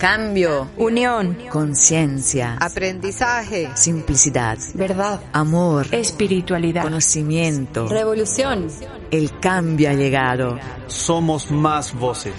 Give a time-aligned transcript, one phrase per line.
[0.00, 0.70] Cambio.
[0.78, 1.36] Unión.
[1.50, 2.56] Conciencia.
[2.58, 3.68] Aprendizaje.
[3.74, 4.56] Simplicidad.
[4.72, 5.20] Verdad.
[5.34, 5.88] Amor.
[5.92, 6.84] Espiritualidad.
[6.84, 7.86] Conocimiento.
[7.86, 8.68] Revolución.
[9.10, 10.58] El cambio ha llegado.
[10.86, 12.32] Somos más voces.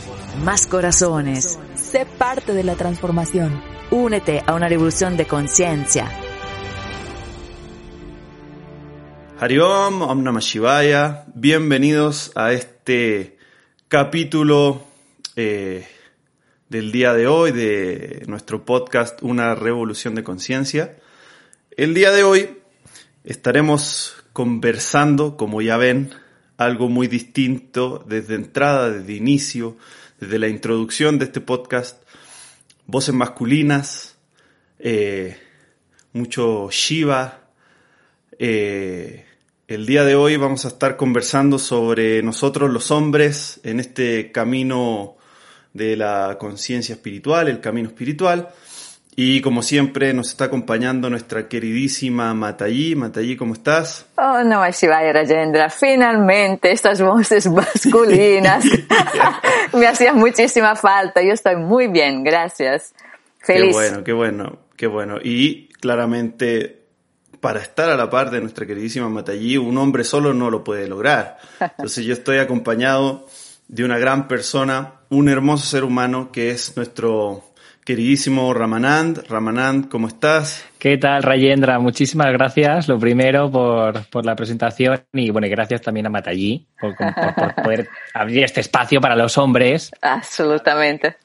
[0.44, 1.60] Más corazones.
[1.76, 3.62] Sé parte de la transformación.
[3.92, 6.12] Únete a una revolución de conciencia.
[9.40, 11.26] Hariom, Om Namah Shivaya.
[11.36, 13.38] Bienvenidos a este
[13.88, 14.82] capítulo
[15.36, 15.88] eh,
[16.72, 20.96] del día de hoy de nuestro podcast Una Revolución de Conciencia.
[21.76, 22.60] El día de hoy
[23.26, 26.12] estaremos conversando, como ya ven,
[26.56, 29.76] algo muy distinto desde entrada, desde inicio,
[30.22, 32.04] desde la introducción de este podcast.
[32.86, 34.16] Voces masculinas,
[34.80, 35.38] eh,
[36.14, 37.50] mucho Shiva.
[38.40, 39.26] Eh,
[39.68, 45.18] el día de hoy vamos a estar conversando sobre nosotros los hombres en este camino
[45.74, 48.50] de la conciencia espiritual, el camino espiritual.
[49.16, 52.96] Y como siempre nos está acompañando nuestra queridísima Matayi.
[52.96, 54.06] Matayi, ¿cómo estás?
[54.16, 58.64] Oh, no, Shivaya Rajendra, finalmente estas voces masculinas
[59.74, 61.22] me hacían muchísima falta.
[61.22, 62.94] Yo estoy muy bien, gracias.
[63.40, 63.68] Feliz.
[63.68, 65.18] Qué bueno, qué bueno, qué bueno.
[65.22, 66.82] Y claramente
[67.42, 70.88] para estar a la par de nuestra queridísima Matayi, un hombre solo no lo puede
[70.88, 71.38] lograr.
[71.60, 73.28] Entonces yo estoy acompañado
[73.68, 77.44] de una gran persona, un hermoso ser humano que es nuestro
[77.84, 79.28] queridísimo Ramanand.
[79.28, 80.66] Ramanand, ¿cómo estás?
[80.80, 81.80] ¿Qué tal, Rayendra?
[81.80, 86.96] Muchísimas gracias, lo primero, por, por la presentación y, bueno, gracias también a Matallí por,
[86.96, 89.92] por, por poder abrir este espacio para los hombres.
[90.02, 91.18] Absolutamente.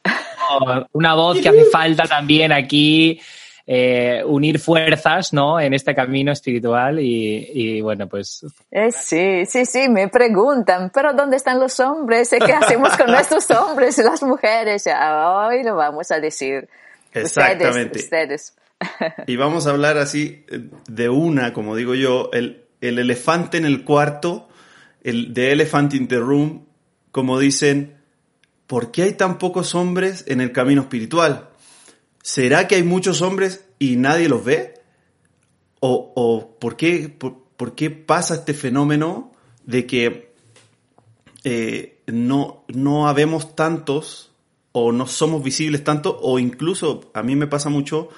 [0.92, 3.20] Una voz que hace falta también aquí
[3.66, 5.58] eh, unir fuerzas, ¿no?
[5.58, 8.46] En este camino espiritual y, y bueno, pues.
[8.70, 12.30] Eh, sí, sí, sí, me preguntan, pero ¿dónde están los hombres?
[12.30, 14.84] ¿Qué hacemos con nuestros hombres y las mujeres?
[14.84, 16.68] Ya, hoy lo vamos a decir.
[17.12, 17.98] Exactamente.
[17.98, 19.26] Ustedes, ustedes.
[19.26, 20.44] Y vamos a hablar así
[20.86, 24.48] de una, como digo yo, el, el elefante en el cuarto,
[25.02, 26.66] el de elephant in the room,
[27.10, 27.96] como dicen,
[28.66, 31.48] ¿por qué hay tan pocos hombres en el camino espiritual?
[32.26, 34.74] ¿Será que hay muchos hombres y nadie los ve?
[35.78, 39.30] ¿O, o por, qué, por, por, qué pasa este fenómeno
[39.64, 40.34] de que
[41.44, 44.32] eh, no, no habemos tantos
[44.72, 48.08] o no somos visibles tanto o incluso a mí me pasa mucho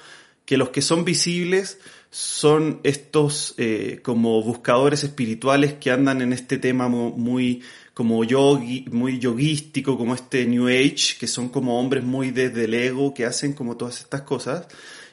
[0.43, 1.77] que los que son visibles
[2.11, 7.61] son estos eh, como buscadores espirituales que andan en este tema muy,
[7.93, 12.73] como yogi, muy yoguístico, como este New Age, que son como hombres muy desde el
[12.73, 14.67] ego, que hacen como todas estas cosas.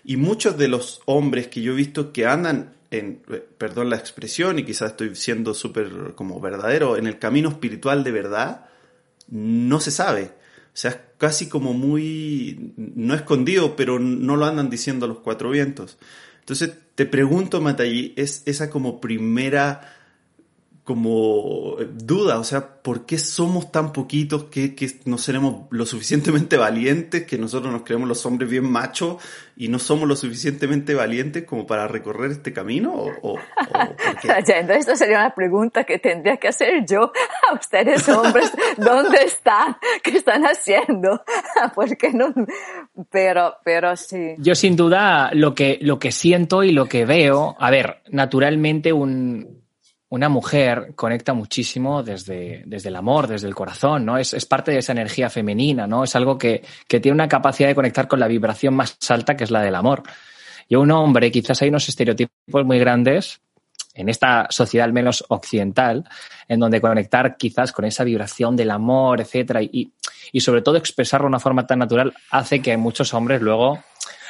[0.05, 3.21] Y muchos de los hombres que yo he visto que andan en,
[3.59, 8.12] perdón la expresión, y quizás estoy siendo súper como verdadero, en el camino espiritual de
[8.12, 8.67] verdad,
[9.29, 10.31] no se sabe.
[10.73, 15.51] O sea, es casi como muy, no escondido, pero no lo andan diciendo los cuatro
[15.51, 15.99] vientos.
[16.41, 19.96] Entonces, te pregunto, Matayi, es esa como primera
[20.87, 26.57] como duda, o sea, ¿por qué somos tan poquitos que, que, no seremos lo suficientemente
[26.57, 29.17] valientes, que nosotros nos creemos los hombres bien machos
[29.57, 32.95] y no somos lo suficientemente valientes como para recorrer este camino?
[32.95, 33.39] ¿O, o, o
[34.23, 37.11] Entonces, esta sería una pregunta que tendría que hacer yo
[37.51, 39.77] a ustedes hombres, ¿dónde están?
[40.05, 41.25] ¿Qué están haciendo?
[41.75, 42.33] ¿Por qué no?
[43.11, 44.37] Pero, pero sí.
[44.39, 48.93] Yo sin duda lo que, lo que siento y lo que veo, a ver, naturalmente
[48.93, 49.66] un,
[50.09, 54.19] una mujer conecta muchísimo desde, desde el amor, desde el corazón, ¿no?
[54.19, 56.05] Es, es parte de esa energía femenina, ¿no?
[56.05, 59.44] Es algo que, que, tiene una capacidad de conectar con la vibración más alta, que
[59.44, 60.05] es la del amor.
[60.69, 63.41] Y un hombre, quizás hay unos estereotipos muy grandes
[63.94, 66.05] en esta sociedad al menos occidental,
[66.49, 69.93] en donde conectar quizás con esa vibración del amor, etcétera, y,
[70.33, 73.83] y sobre todo expresarlo de una forma tan natural hace que muchos hombres luego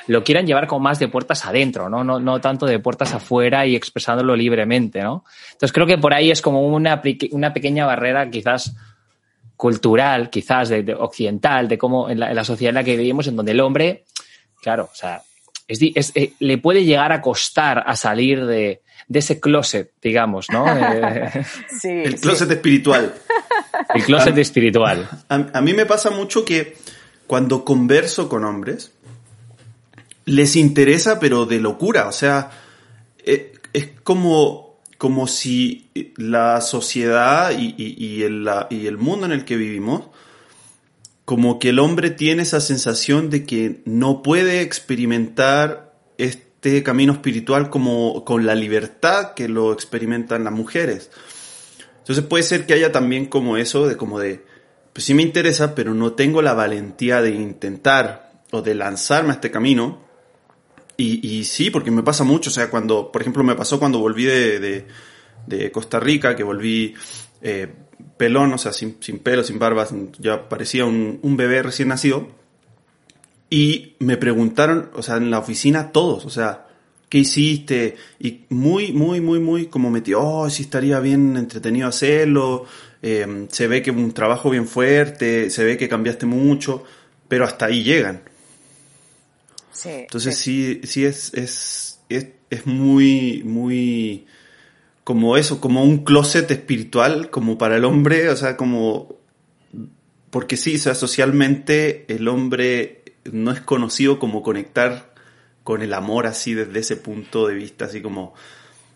[0.06, 2.04] lo quieran llevar como más de puertas adentro, ¿no?
[2.04, 5.24] No, no tanto de puertas afuera y expresándolo libremente, ¿no?
[5.52, 7.02] Entonces creo que por ahí es como una,
[7.32, 8.74] una pequeña barrera quizás
[9.56, 12.96] cultural, quizás de, de occidental, de cómo en la, en la, sociedad en la que
[12.96, 14.04] vivimos, en donde el hombre,
[14.60, 15.22] claro, o sea,
[15.66, 20.46] es, es, eh, le puede llegar a costar a salir de, de ese closet, digamos,
[20.50, 20.64] ¿no?
[21.80, 22.54] sí, el closet sí.
[22.54, 23.14] espiritual.
[23.94, 25.08] El closet a, espiritual.
[25.28, 26.76] A, a mí me pasa mucho que
[27.26, 28.92] cuando converso con hombres,
[30.26, 32.08] les interesa, pero de locura.
[32.08, 32.50] O sea,
[33.24, 33.42] es,
[33.72, 39.56] es como, como si la sociedad y, el, la, y, el, mundo en el que
[39.56, 40.08] vivimos,
[41.24, 47.70] como que el hombre tiene esa sensación de que no puede experimentar este camino espiritual
[47.70, 51.10] como con la libertad que lo experimentan las mujeres.
[51.98, 54.44] Entonces puede ser que haya también como eso de como de,
[54.92, 59.34] pues sí me interesa, pero no tengo la valentía de intentar o de lanzarme a
[59.34, 60.05] este camino.
[60.96, 63.98] Y, y, sí, porque me pasa mucho, o sea, cuando, por ejemplo, me pasó cuando
[63.98, 64.86] volví de, de,
[65.46, 66.94] de Costa Rica, que volví
[67.42, 67.68] eh,
[68.16, 69.86] pelón, o sea, sin, sin pelo, sin barba,
[70.18, 72.28] ya parecía un, un, bebé recién nacido.
[73.50, 76.66] Y me preguntaron, o sea, en la oficina todos, o sea,
[77.08, 77.96] ¿qué hiciste?
[78.18, 82.64] Y muy, muy, muy, muy como metió, oh, sí estaría bien entretenido hacerlo,
[83.02, 86.84] eh, se ve que un trabajo bien fuerte, se ve que cambiaste mucho,
[87.28, 88.22] pero hasta ahí llegan.
[89.76, 94.26] Sí, Entonces sí, sí es, es, es, es muy, muy
[95.04, 99.16] como eso, como un closet espiritual, como para el hombre, o sea, como...
[100.30, 105.14] Porque sí, o sea, socialmente el hombre no es conocido como conectar
[105.62, 108.34] con el amor así desde ese punto de vista, así como,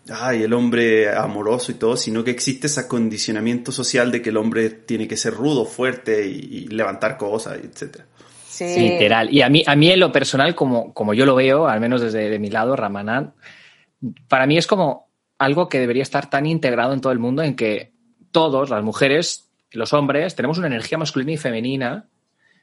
[0.09, 4.39] ay, el hombre amoroso y todo, sino que existe ese acondicionamiento social de que el
[4.39, 8.07] hombre tiene que ser rudo, fuerte y, y levantar cosas, etcétera.
[8.69, 8.81] Sí.
[8.81, 9.33] Literal.
[9.33, 12.01] Y a mí, a mí en lo personal, como, como yo lo veo, al menos
[12.01, 13.35] desde de mi lado, Ramanán,
[14.29, 15.09] para mí es como
[15.39, 17.93] algo que debería estar tan integrado en todo el mundo en que
[18.31, 22.07] todos, las mujeres, los hombres, tenemos una energía masculina y femenina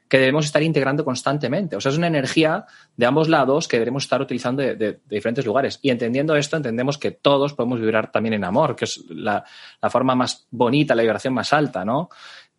[0.08, 1.76] que debemos estar integrando constantemente.
[1.76, 2.64] O sea, es una energía
[2.96, 5.78] de ambos lados que debemos estar utilizando de, de, de diferentes lugares.
[5.82, 9.44] Y entendiendo esto, entendemos que todos podemos vibrar también en amor, que es la,
[9.82, 12.08] la forma más bonita, la vibración más alta, ¿no?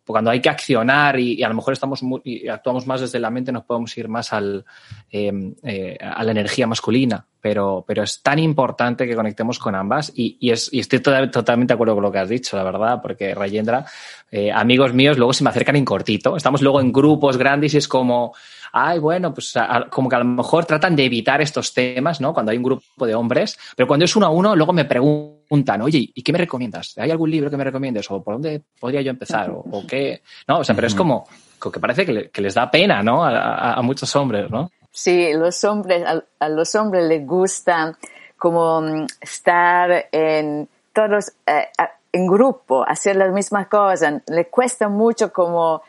[0.06, 3.30] Cuando hay que accionar y, a lo mejor estamos muy, y actuamos más desde la
[3.30, 4.64] mente, nos podemos ir más al,
[5.10, 5.32] eh,
[5.62, 7.26] eh, a la energía masculina.
[7.40, 11.72] Pero, pero es tan importante que conectemos con ambas y, y, es, y estoy totalmente
[11.72, 13.86] de acuerdo con lo que has dicho, la verdad, porque Rayendra,
[14.30, 16.36] eh, amigos míos, luego se me acercan en cortito.
[16.36, 18.34] Estamos luego en grupos grandes y es como,
[18.72, 19.54] ay, bueno, pues
[19.88, 22.34] como que a lo mejor tratan de evitar estos temas, ¿no?
[22.34, 25.39] Cuando hay un grupo de hombres, pero cuando es uno a uno, luego me preguntan,
[25.50, 26.94] oye, ¿y qué me recomiendas?
[26.98, 28.10] ¿Hay algún libro que me recomiendes?
[28.10, 29.50] ¿O por dónde podría yo empezar?
[29.50, 30.22] ¿O, o qué?
[30.46, 31.26] No, o sea, pero es como
[31.70, 33.22] que parece que, le, que les da pena, ¿no?
[33.22, 34.70] A, a, a, muchos hombres, ¿no?
[34.92, 37.98] Sí, los hombres, a, a los hombres les gusta
[38.38, 41.68] como mm, estar en todos, eh,
[42.12, 44.22] en grupo, hacer las mismas cosas.
[44.28, 45.82] Les cuesta mucho como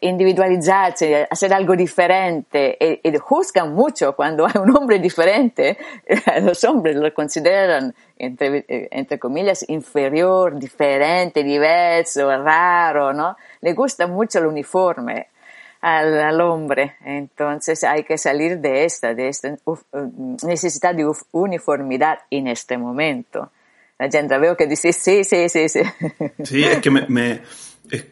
[0.00, 5.76] individualizarse, hacer algo diferente y, y, juzgan mucho cuando hay un hombre diferente.
[6.42, 13.36] Los hombres lo consideran, entre, entre comillas, inferior, diferente, diverso, raro, ¿no?
[13.60, 15.28] Le gusta mucho el uniforme
[15.80, 16.94] al, al hombre.
[17.04, 19.82] Entonces hay que salir de esta, de esta uf,
[20.44, 23.50] necesidad de uniformidad en este momento.
[23.98, 25.82] La gente veo que dice sí, sí, sí, sí.
[26.44, 27.40] Sí, es que me, me
[27.90, 28.06] es,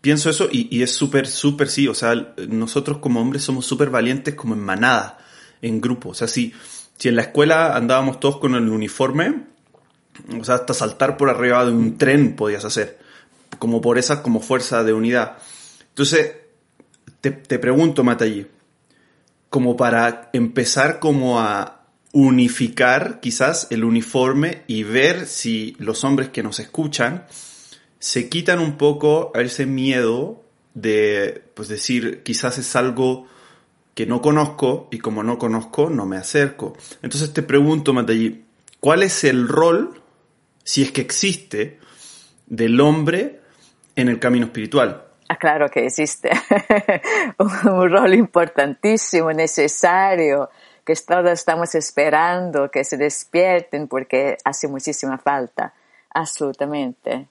[0.00, 3.90] pienso eso y, y es súper, súper, sí, o sea, nosotros como hombres somos súper
[3.90, 5.18] valientes como en manada,
[5.62, 6.52] en grupo, o sea, si,
[6.98, 9.44] si en la escuela andábamos todos con el uniforme,
[10.38, 12.98] o sea, hasta saltar por arriba de un tren podías hacer,
[13.58, 15.38] como por esa como fuerza de unidad.
[15.88, 16.36] Entonces,
[17.20, 18.46] te, te pregunto, Matallí,
[19.50, 26.44] como para empezar como a unificar quizás el uniforme y ver si los hombres que
[26.44, 27.26] nos escuchan
[28.04, 30.42] se quitan un poco ese miedo
[30.74, 33.26] de pues decir quizás es algo
[33.94, 36.76] que no conozco y como no conozco no me acerco.
[37.00, 38.44] Entonces te pregunto, Matallí,
[38.78, 40.02] ¿cuál es el rol,
[40.64, 41.78] si es que existe,
[42.46, 43.40] del hombre
[43.96, 45.06] en el camino espiritual?
[45.30, 46.30] Ah, claro que existe.
[47.38, 50.50] un rol importantísimo, necesario,
[50.84, 55.72] que todos estamos esperando que se despierten porque hace muchísima falta.
[56.10, 57.28] Absolutamente.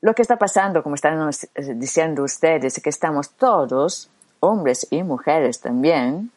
[0.00, 1.30] Lo que está pasando, como están
[1.74, 6.30] diciendo ustedes, es que estamos todos, hombres y mujeres también,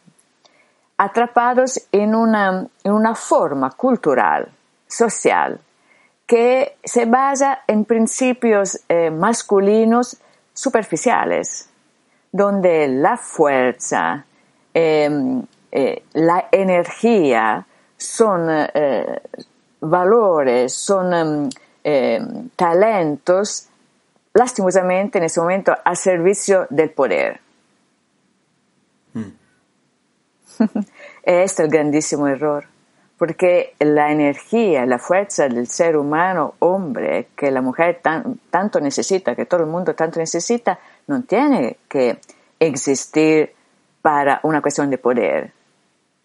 [0.98, 4.51] atrapados en una, en una forma cultural,
[4.88, 5.60] social,
[6.25, 10.18] que se basa en principios eh, masculinos
[10.53, 11.70] superficiales,
[12.32, 14.25] donde la fuerza,
[14.74, 15.41] eh,
[15.72, 17.65] eh, la energía
[17.98, 19.22] son eh,
[19.80, 21.50] valores, son
[21.83, 22.19] eh,
[22.55, 23.67] talentos,
[24.33, 27.39] lastimosamente en ese momento al servicio del poder.
[29.13, 29.31] Mm.
[31.23, 32.65] este es el grandísimo error,
[33.17, 39.35] porque la energía, la fuerza del ser humano, hombre, que la mujer tan, tanto necesita,
[39.35, 42.19] que todo el mundo tanto necesita, no tiene que
[42.59, 43.53] existir
[44.01, 45.51] para una cuestión de poder,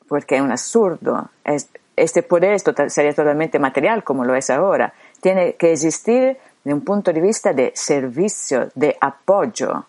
[0.09, 1.31] porque es un absurdo.
[1.45, 2.61] Es, este poder
[2.91, 4.93] sería totalmente material como lo es ahora.
[5.21, 9.87] Tiene que existir de un punto de vista de servicio, de apoyo.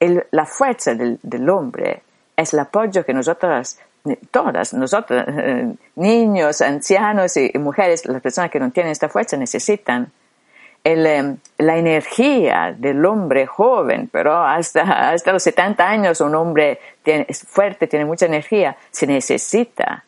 [0.00, 2.02] El, la fuerza del, del, hombre
[2.36, 3.78] es el apoyo que nosotras,
[4.30, 5.26] todas, nosotras,
[5.94, 10.10] niños, ancianos y, y mujeres, las personas que no tienen esta fuerza necesitan.
[10.84, 16.80] el, em, la energía del hombre joven, pero hasta, hasta los 70 años un hombre
[17.02, 20.04] tiene, es fuerte, tiene mucha energía, se necesita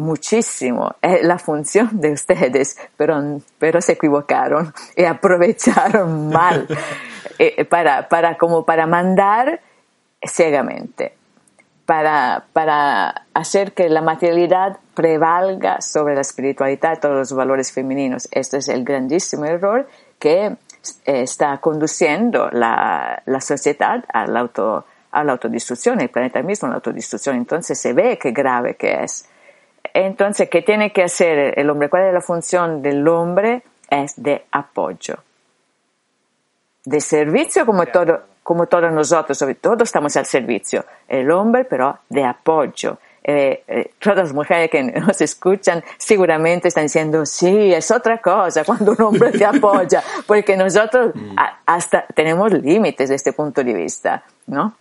[0.00, 0.94] muchísimo.
[1.00, 6.66] Es la función de ustedes, pero, pero se equivocaron y aprovecharon mal
[7.38, 9.60] eh, para, para, como para mandar
[10.22, 11.14] ciegamente,
[11.86, 18.28] para, para hacer que la materialidad prevalga sobre la espiritualidad y todos los valores femeninos.
[18.30, 19.88] Este es el grandísimo error
[20.18, 20.56] que eh,
[21.04, 26.70] está conduciendo la, la sociedad a la, auto, a la autodestrucción, el planeta mismo a
[26.70, 27.36] la autodestrucción.
[27.36, 29.26] Entonces se ve qué grave que es.
[29.94, 31.88] Entonces, ¿qué tiene que hacer el hombre?
[31.88, 33.62] ¿Cuál es la función del hombre?
[33.88, 35.16] Es de apoyo.
[36.84, 40.84] De servicio como, todo, como todos nosotros, sobre todo estamos al servicio.
[41.08, 42.98] El hombre, pero de apoyo.
[43.22, 48.64] Eh, eh, todas las mujeres que nos escuchan seguramente están diciendo, sí, es otra cosa
[48.64, 51.12] cuando un hombre te apoya, porque nosotros
[51.66, 54.74] hasta tenemos límites desde este punto de vista, ¿no?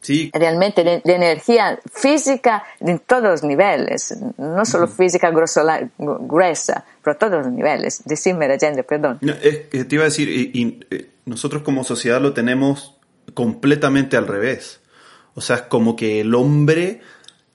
[0.00, 0.30] Sí.
[0.32, 7.16] Realmente de, de energía física en todos los niveles, no solo física grosola- gruesa, pero
[7.16, 8.02] todos los niveles.
[8.04, 9.18] Decime, gente, perdón.
[9.20, 12.94] No, es te iba a decir, y- y, eh, nosotros como sociedad lo tenemos
[13.34, 14.80] completamente al revés.
[15.34, 17.00] O sea, es como que el hombre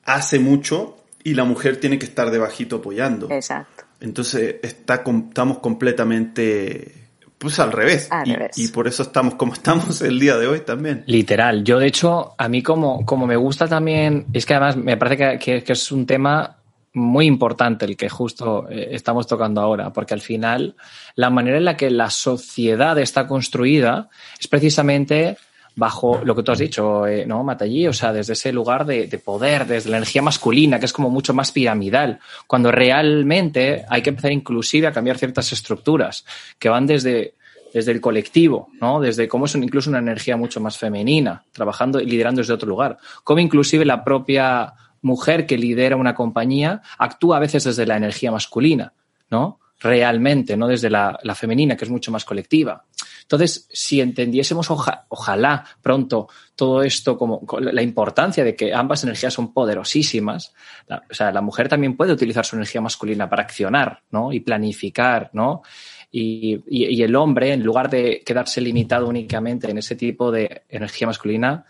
[0.04, 3.28] hace mucho y la mujer tiene que estar debajito apoyando.
[3.32, 3.86] Exacto.
[4.02, 7.01] Entonces está, estamos completamente
[7.42, 8.08] pues al revés.
[8.12, 8.58] Al y, revés.
[8.58, 11.04] y por eso estamos como estamos el día de hoy también.
[11.08, 11.64] Literal.
[11.64, 15.18] Yo, de hecho, a mí como, como me gusta también, es que además me parece
[15.18, 16.58] que, que- que es un tema
[16.94, 20.76] muy importante el que justo eh, estamos tocando ahora, porque al final
[21.16, 25.38] la manera en la que la sociedad está construida es precisamente
[25.76, 27.88] bajo lo que tú has dicho, eh, ¿no, Matallí?
[27.88, 31.10] O sea, desde ese lugar de, de poder, desde la energía masculina, que es como
[31.10, 36.26] mucho más piramidal, cuando realmente hay que empezar inclusive a cambiar ciertas estructuras
[36.60, 37.36] que van desde,
[37.74, 39.00] desde el colectivo, ¿no?
[39.00, 42.98] Desde cómo es incluso una energía mucho más femenina, trabajando y liderando desde otro lugar.
[43.24, 48.32] Cómo inclusive la propia mujer que lidera una compañía actúa a veces desde la energía
[48.32, 48.94] masculina,
[49.30, 49.61] ¿no?
[49.82, 52.86] Realmente, no desde la, femenina, que es mucho más colectiva.
[53.24, 59.34] Entonces, si entendiésemos, oja- ojalá pronto todo esto como la importancia de que ambas energías
[59.34, 60.54] son poderosísimas,
[60.88, 64.32] la- o sea, la mujer también puede utilizar su energía masculina para accionar, ¿no?
[64.32, 65.64] Y planificar, ¿no?
[66.12, 71.66] Y, el hombre, en lugar de quedarse limitado únicamente en ese tipo de energía masculina,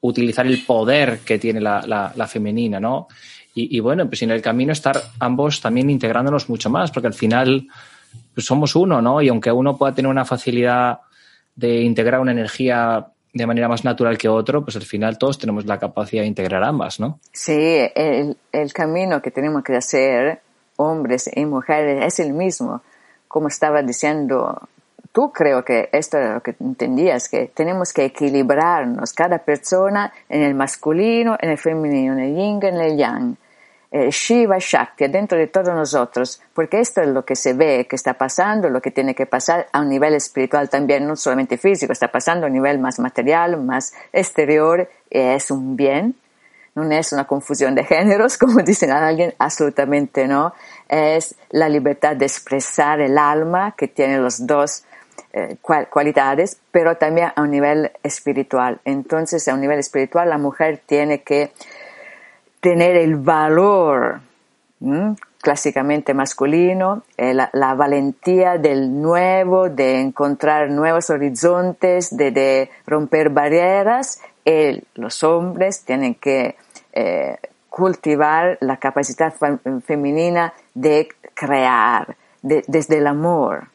[0.00, 3.06] utilizar el poder que tiene la femenina, ¿no?
[3.58, 7.66] Y, bueno, pues en el camino estar ambos también integrándonos mucho más, porque al final
[8.34, 9.22] pues somos uno, ¿no?
[9.22, 11.00] Y aunque uno pueda tener una facilidad
[11.54, 15.64] de integrar una energía de manera más natural que otro, pues al final todos tenemos
[15.64, 17.18] la capacidad de integrar ambas, ¿no?
[17.32, 20.42] Sí, el, el camino que tenemos que hacer,
[20.76, 22.82] hombres y mujeres, es el mismo.
[23.26, 24.68] Como estaba diciendo,
[25.12, 30.42] tú creo que esto era lo que entendías, que tenemos que equilibrarnos, cada persona en
[30.42, 33.36] el masculino, en el femenino, en el yin, en el yang.
[33.98, 37.96] Eh, Shiva Shakti dentro de todos nosotros, porque esto es lo que se ve que
[37.96, 41.94] está pasando, lo que tiene que pasar a un nivel espiritual también, no solamente físico,
[41.94, 46.14] está pasando a un nivel más material, más exterior, es un bien,
[46.74, 50.52] no es una confusión de géneros, como dicen alguien, absolutamente no.
[50.90, 54.84] Es la libertad de expresar el alma que tiene los dos
[55.32, 58.78] eh, cual- cualidades, pero también a un nivel espiritual.
[58.84, 61.52] Entonces, a un nivel espiritual, la mujer tiene que
[62.66, 64.18] tener el valor
[65.40, 74.20] clásicamente masculino, eh, la, valentía del nuevo, de encontrar nuevos horizontes, de, de romper barreras.
[74.44, 76.56] El- los hombres tienen que
[76.92, 77.36] eh,
[77.70, 83.68] cultivar la capacidad fe- femenina de crear, de- desde el amor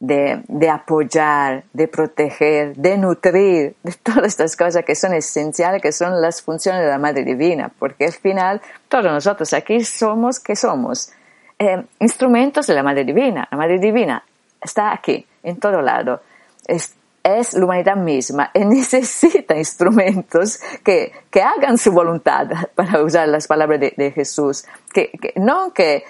[0.00, 5.92] de, de apoyar, de proteger, de nutrir, de todas estas cosas que son esenciales, que
[5.92, 10.56] son las funciones de la Madre Divina, porque al final todos nosotros aquí somos, ¿qué
[10.56, 11.12] somos?
[11.58, 13.46] Eh, instrumentos de la Madre Divina.
[13.50, 14.24] La Madre Divina
[14.60, 16.22] está aquí, en todo lado.
[16.66, 23.28] Es, es la humanidad misma y necesita instrumentos que, que hagan su voluntad, para usar
[23.28, 24.64] las palabras de, de Jesús.
[24.94, 26.04] Que, que, no que,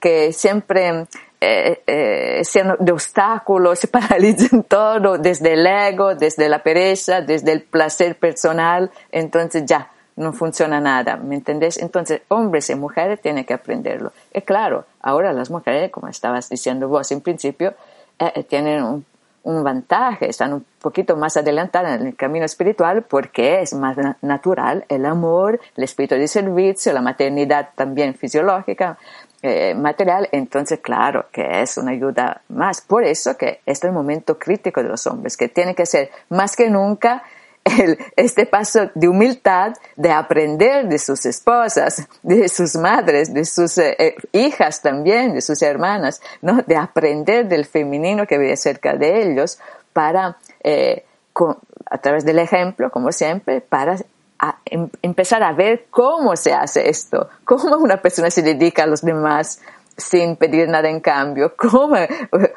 [0.00, 1.06] que siempre
[1.40, 7.52] eh, eh, sean de obstáculos, se paralicen todo, desde el ego, desde la pereza, desde
[7.52, 11.78] el placer personal, entonces ya no funciona nada, ¿me entendés?
[11.78, 14.12] Entonces, hombres y mujeres tienen que aprenderlo.
[14.34, 17.74] Y claro, ahora las mujeres, como estabas diciendo vos en principio,
[18.18, 19.04] eh, tienen un,
[19.44, 24.16] un vantaje, están un poquito más adelantadas en el camino espiritual porque es más na-
[24.20, 28.98] natural el amor, el espíritu de servicio, la maternidad también fisiológica.
[29.40, 32.80] Eh, material, entonces claro que es una ayuda más.
[32.80, 36.10] Por eso que este es el momento crítico de los hombres, que tiene que ser
[36.28, 37.22] más que nunca
[37.64, 43.78] el, este paso de humildad, de aprender de sus esposas, de sus madres, de sus
[43.78, 46.62] eh, eh, hijas también, de sus hermanas, ¿no?
[46.66, 49.60] de aprender del femenino que vive cerca de ellos
[49.92, 50.36] para,
[51.86, 53.96] a través del ejemplo, como siempre, para
[54.64, 59.02] em, empezar a ver cómo se hace esto, cómo una persona se dedica a los
[59.02, 59.60] demás
[59.96, 61.96] sin pedir nada en cambio, cómo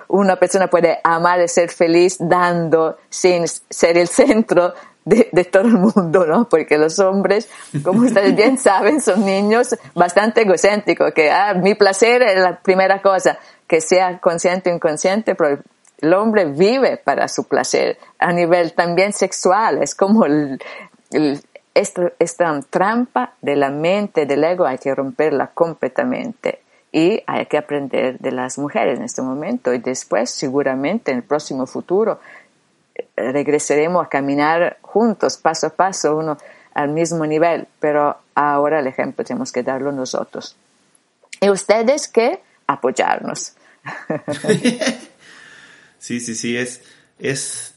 [0.08, 4.74] una persona puede amar y ser feliz dando sin ser el centro
[5.06, 6.48] de, todo el mundo, ¿no?
[6.48, 7.50] Porque los hombres,
[7.84, 13.02] como ustedes bien saben, son niños bastante egocéntricos, que ah, mi placer es la primera
[13.02, 15.60] cosa, que sea consciente o inconsciente, pero
[16.00, 19.82] el hombre vive para su placer a nivel también sexual.
[19.82, 20.26] Es como
[21.74, 26.62] esta trampa de la mente, del ego, hay que romperla completamente.
[26.94, 31.24] Y hay que aprender de las mujeres en este momento y después, seguramente, en el
[31.24, 32.20] próximo futuro,
[33.16, 36.38] regresaremos a caminar juntos, paso a paso, uno
[36.74, 40.56] al mismo nivel, pero ahora el ejemplo tenemos que darlo nosotros.
[41.40, 43.54] Y ustedes que apoyarnos.
[46.01, 46.82] Sí, sí, sí, es,
[47.20, 47.71] es,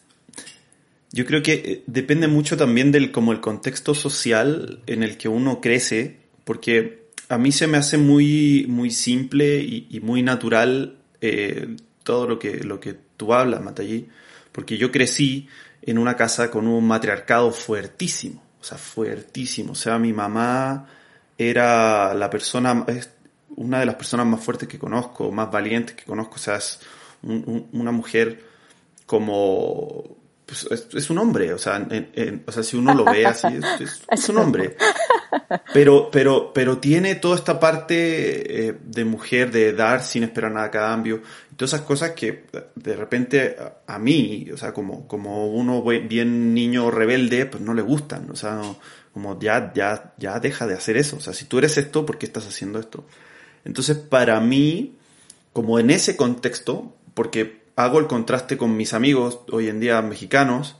[1.14, 5.28] yo creo que eh, depende mucho también del como el contexto social en el que
[5.28, 11.76] uno crece, porque a mí se me hace muy, muy simple y, muy natural eh,
[12.02, 14.08] todo lo que, lo que tú hablas, Matallí,
[14.50, 15.46] porque yo crecí
[15.82, 20.88] en una casa con un matriarcado fuertísimo, o sea, fuertísimo, o sea, mi mamá
[21.38, 23.08] era la persona, es
[23.54, 26.80] una de las personas más fuertes que conozco, más valientes que conozco, o sea, es
[27.22, 28.44] una mujer
[29.06, 30.23] como...
[30.46, 31.88] Pues, es, un hombre, o sea,
[32.46, 33.46] o sea, si uno lo ve así,
[34.10, 34.76] es, un hombre.
[35.72, 40.66] Pero, pero, pero tiene toda esta parte eh, de mujer, de dar sin esperar nada
[40.66, 41.22] a cambio,
[41.56, 46.90] todas esas cosas que de repente a, mí, o sea, como, como uno bien niño
[46.90, 48.60] rebelde, pues no le gustan, o sea,
[49.14, 52.18] como ya, ya, ya deja de hacer eso, o sea, si tú eres esto, ¿por
[52.18, 53.06] qué estás haciendo esto?
[53.64, 54.96] Entonces, para mí,
[55.54, 60.76] como en ese contexto, porque hago el contraste con mis amigos hoy en día mexicanos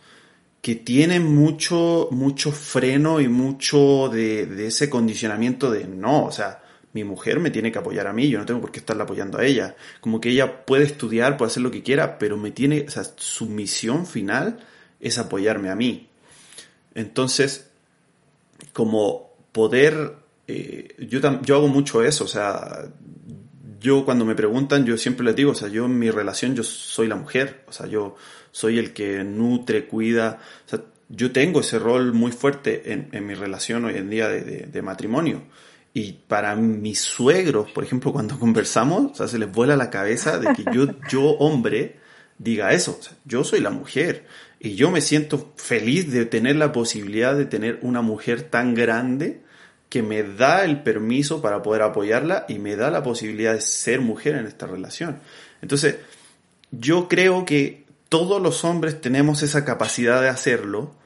[0.65, 6.63] que tienen mucho, mucho freno y mucho de, ese condicionamiento de no, o sea,
[6.95, 9.37] mi mujer me tiene que apoyar a mí, yo no tengo por qué estarla apoyando
[9.37, 9.77] a ella.
[10.01, 13.05] Como que ella puede estudiar, puede hacer lo que quiera, pero me tiene, o sea,
[13.17, 14.65] su misión final
[15.01, 16.09] es apoyarme a mí.
[16.95, 17.69] Entonces,
[18.73, 20.15] como poder,
[20.49, 22.87] eh, yo, yo hago mucho eso, o sea,
[23.85, 26.63] yo cuando me preguntan, yo siempre les digo, o sea, yo en mi relación yo
[26.63, 28.17] soy la mujer, o sea, yo
[28.51, 33.35] soy el que nutre, cuida, o sea, yo tengo ese rol muy fuerte en, mi
[33.35, 35.43] relación hoy en día de, matrimonio.
[35.93, 40.39] Y para mis suegros, por ejemplo, cuando conversamos, o sea, se les vuela la cabeza
[40.39, 41.97] de que yo, yo hombre,
[42.39, 42.99] diga eso.
[43.27, 44.27] Yo soy la mujer.
[44.59, 49.44] Y yo me siento feliz de tener la posibilidad de tener una mujer tan grande
[49.95, 54.01] que me da el permiso para poder apoyarla y me da la posibilidad de ser
[54.01, 55.21] mujer en esta relación.
[55.63, 55.99] Entonces,
[56.73, 60.97] yo creo que todos los hombres tenemos esa capacidad de hacerlo,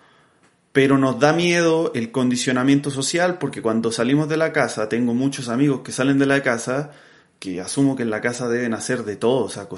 [0.72, 5.50] pero nos da miedo el condicionamiento social porque cuando salimos de la casa, tengo muchos
[5.50, 6.92] amigos que salen de la casa
[7.38, 9.68] que asumo que en la casa deben hacer de todo, o sea,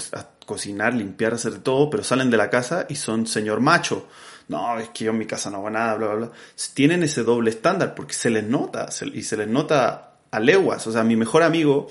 [0.46, 4.06] cocinar, limpiar, hacer de todo, pero salen de la casa y son señor macho
[4.50, 6.32] no, es que yo en mi casa no hago nada, bla, bla, bla.
[6.74, 10.84] Tienen ese doble estándar porque se les nota y se les nota a leguas.
[10.88, 11.86] O sea, mi mejor amigo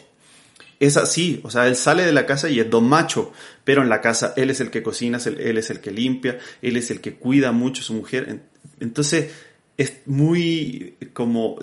[0.77, 3.31] es así, o sea, él sale de la casa y es don macho,
[3.63, 6.75] pero en la casa él es el que cocina, él es el que limpia, él
[6.75, 8.41] es el que cuida mucho a su mujer.
[8.81, 9.31] Entonces,
[9.77, 11.59] es muy como,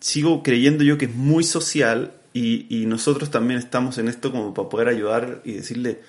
[0.00, 4.54] sigo creyendo yo que es muy social y, y nosotros también estamos en esto como
[4.54, 6.00] para poder ayudar y decirle,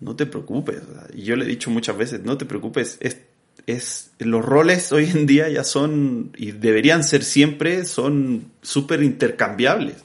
[0.00, 0.82] no te preocupes.
[1.14, 3.20] Y yo le he dicho muchas veces, no te preocupes, es,
[3.66, 9.96] es, los roles hoy en día ya son, y deberían ser siempre, son súper intercambiables.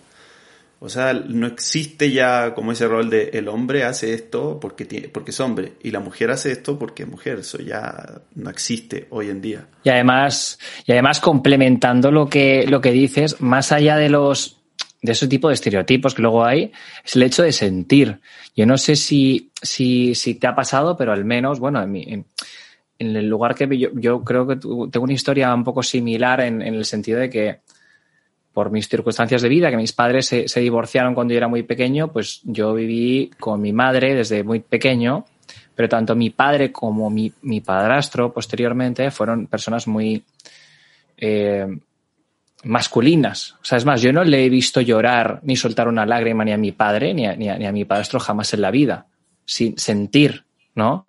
[0.80, 5.32] O sea, no existe ya como ese rol de el hombre hace esto porque, porque
[5.32, 7.40] es hombre y la mujer hace esto porque es mujer.
[7.40, 9.68] Eso ya no existe hoy en día.
[9.84, 14.62] Y además, y además complementando lo que, lo que dices, más allá de los
[15.06, 16.72] de ese tipo de estereotipos que luego hay,
[17.04, 18.20] es el hecho de sentir.
[18.56, 22.26] Yo no sé si, si, te ha pasado, pero al menos, bueno, en, mi,
[23.00, 26.86] el lugar que yo, yo creo que tengo una historia un poco similar en, el
[26.86, 27.60] sentido de que
[28.54, 32.12] por mis circunstancias de vida, que mis padres se, divorciaron cuando yo era muy pequeño,
[32.12, 35.26] pues yo viví con mi madre desde muy pequeño,
[35.76, 40.24] pero tanto mi padre como mi, mi padrastro posteriormente fueron personas muy...
[41.18, 41.68] Eh,
[42.66, 43.56] masculinas.
[43.62, 46.52] O sea, es más, yo no le he visto llorar ni soltar una lágrima ni
[46.52, 49.06] a mi padre ni a, ni a, mi padrastro jamás en la vida,
[49.46, 51.06] sin sentir, ¿no?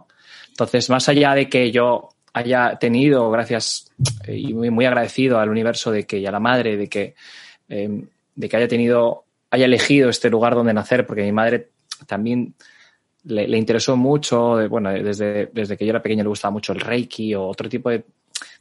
[0.51, 3.90] Entonces, más allá de que yo haya tenido, gracias
[4.27, 7.14] eh, y muy, muy agradecido al universo de que y a la madre de que,
[7.69, 11.71] eh, de que haya tenido, haya elegido este lugar donde nacer, porque mi madre
[12.07, 12.55] también
[13.25, 17.35] le, interesó mucho, bueno, desde, desde que yo era pequeño le gustaba mucho el Reiki
[17.35, 18.05] o otro tipo de,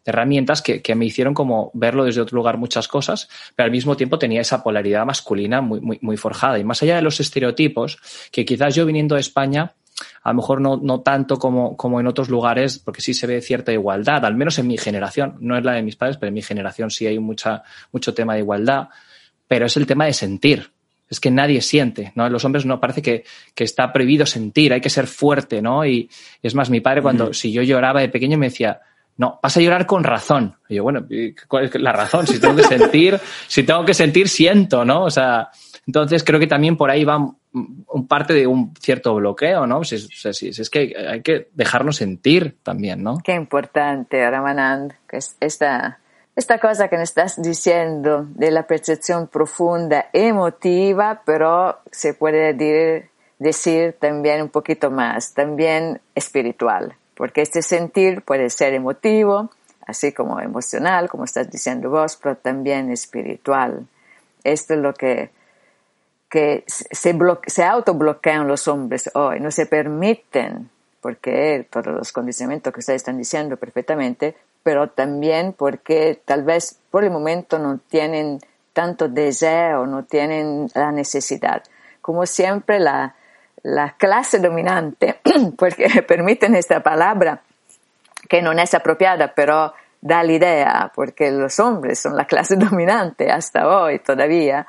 [0.03, 3.71] de herramientas que, que me hicieron como verlo desde otro lugar muchas cosas, pero al
[3.71, 6.59] mismo tiempo tenía esa polaridad masculina muy, muy, muy forjada.
[6.59, 7.97] Y más allá de los estereotipos,
[8.31, 9.73] que quizás yo viniendo de España,
[10.23, 13.41] a lo mejor no, no tanto como, como en otros lugares, porque sí se ve
[13.41, 16.33] cierta igualdad, al menos en mi generación, no es la de mis padres, pero en
[16.33, 18.89] mi generación sí hay mucha, mucho tema de igualdad,
[19.47, 20.71] pero es el tema de sentir.
[21.07, 22.27] Es que nadie siente, ¿no?
[22.29, 25.85] Los hombres no parece que, que está prohibido sentir, hay que ser fuerte, ¿no?
[25.85, 26.09] Y,
[26.41, 28.81] es más, mi padre cuando, si yo lloraba de pequeño me decía,
[29.17, 30.55] no, vas a llorar con razón.
[30.67, 32.27] Y yo, bueno, ¿y ¿cuál es la razón?
[32.27, 35.03] Si tengo que sentir, si tengo que sentir, siento, ¿no?
[35.03, 35.49] O sea,
[35.87, 39.83] entonces creo que también por ahí va un parte de un cierto bloqueo, ¿no?
[39.85, 43.17] Si, si- si- si es que hay que dejarnos sentir también, ¿no?
[43.23, 45.99] Qué importante, Ramanand, que es esta,
[46.35, 53.09] esta cosa que nos estás diciendo de la percepción profunda, emotiva, pero se puede dir-
[53.39, 59.49] decir también un poquito más, también espiritual, porque este sentir puede ser emotivo,
[59.85, 63.87] así como emocional, como estás diciendo vos, pero también espiritual.
[64.43, 65.31] Esto es lo que
[66.29, 72.79] que se, se autobloquean los hombres hoy, no se permiten, porque todos los condicionamientos que
[72.79, 78.39] ustedes están diciendo perfectamente, pero también porque tal vez por el momento no tienen
[78.73, 81.63] tanto deseo, no tienen la necesidad.
[82.01, 83.15] Como siempre, la,
[83.65, 85.19] la clase dominante,
[85.57, 87.41] porque permiten esta palabra,
[88.29, 93.31] que no es apropiada, pero da la idea, porque los hombres son la clase dominante
[93.31, 94.67] hasta hoy todavía,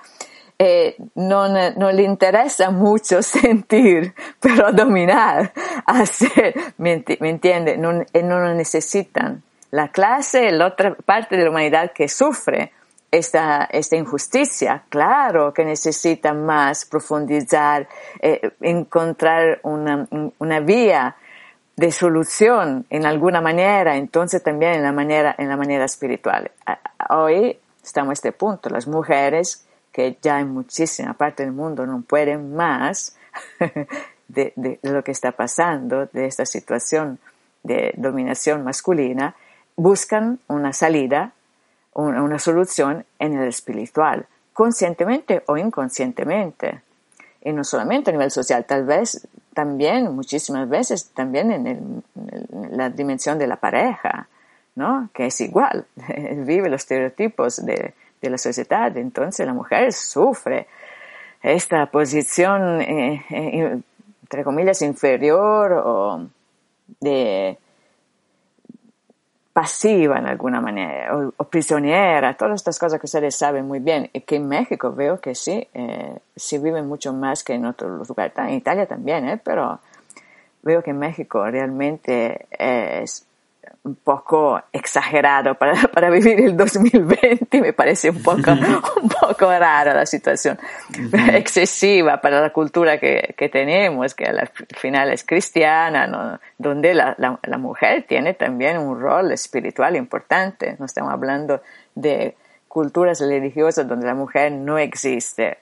[0.59, 5.53] eh, no, no le interesa mucho sentir, pero dominar,
[5.85, 7.77] hacer, ¿me, enti- me entiende?
[7.77, 9.43] No, eh, no necesitan.
[9.73, 12.73] La clase, la otra parte de la humanidad que sufre
[13.11, 17.88] esta, esta injusticia, claro que necesita más profundizar,
[18.21, 20.07] eh, encontrar una,
[20.38, 21.16] una vía
[21.77, 26.51] de solución en alguna manera, entonces también en la manera, en la manera espiritual.
[27.11, 32.55] Hoy estamos este punto, las mujeres que ya en muchísima parte del mundo no pueden
[32.55, 33.16] más
[34.29, 37.19] de, de lo que está pasando, de esta situación
[37.62, 39.37] de dominación masculina,
[39.77, 41.33] buscan una salida,
[41.97, 46.83] una, solución en el espiritual, conscientemente o inconscientemente
[47.43, 52.03] y no solamente a nivel social, tal vez también, muchísimas veces, también en,
[52.71, 54.29] la dimensión de la pareja,
[54.75, 55.09] ¿no?
[55.15, 55.87] Que es igual,
[56.37, 60.67] vive los estereotipos de, de la sociedad, entonces la mujer sufre
[61.43, 63.81] esta posición, eh, eh,
[64.23, 66.27] entre comillas, inferior o
[67.01, 67.59] de
[69.57, 74.11] pasiva en alguna manera, o, o prisionera, todas estas cosas que ustedes saben muy bien,
[74.12, 78.07] y que en México veo que sí, eh, sí viven mucho más que en otros
[78.07, 79.81] lugares, en Italia también, eh, pero
[80.62, 83.25] veo que en México realmente es
[83.85, 88.50] un poco exagerado para, para vivir el 2020 y me parece un poco,
[89.02, 90.59] un poco rara la situación,
[91.33, 96.38] excesiva para la cultura que, que tenemos, que al final es cristiana, ¿no?
[96.59, 100.76] donde la, la, la mujer tiene también un rol espiritual importante.
[100.79, 101.62] No estamos hablando
[101.94, 102.37] de
[102.68, 105.59] culturas religiosas donde la mujer no existe.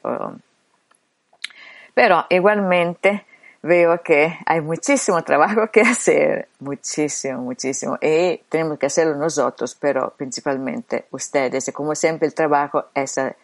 [1.94, 3.24] pero igualmente
[3.64, 7.98] veo que hay muchísimo trabajo que hacer, muchísimo, muchísimo.
[8.00, 11.70] Y tenemos que hacerlo nosotros, pero principalmente ustedes.
[11.72, 13.35] Como siempre el trabajo es eh,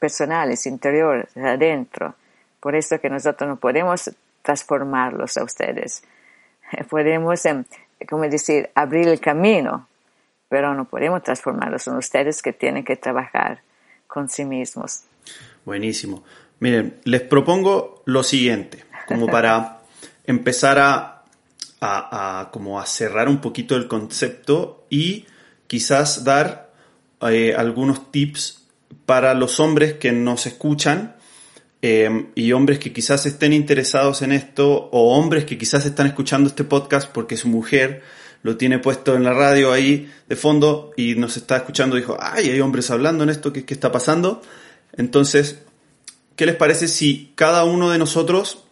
[0.00, 2.16] personal, es interior, es adentro.
[2.58, 4.10] Por eso que nosotros no podemos
[4.42, 6.02] transformarlos a ustedes.
[6.90, 7.64] Podemos, em,
[8.08, 9.86] como decir, abrir el camino,
[10.48, 11.84] pero no podemos transformarlos.
[11.84, 13.62] Son ustedes que tienen que trabajar
[14.06, 15.04] con sí mismos.
[15.64, 16.24] Buenísimo.
[16.60, 19.80] Miren, les propongo lo siguiente, como para
[20.26, 21.24] empezar a,
[21.80, 25.26] a- como a cerrar un poquito el concepto y
[25.66, 26.72] quizás dar
[27.28, 28.62] eh, algunos tips
[29.06, 31.16] para los hombres que nos escuchan
[31.82, 36.48] eh, y hombres que quizás estén interesados en esto o hombres que quizás están escuchando
[36.48, 38.02] este podcast porque su mujer
[38.42, 42.50] lo tiene puesto en la radio ahí de fondo y nos está escuchando dijo, ay,
[42.50, 44.40] hay hombres hablando en esto, ¿qué, qué está pasando?
[44.96, 45.58] Entonces,
[46.36, 48.64] ¿qué les parece si cada uno de nosotros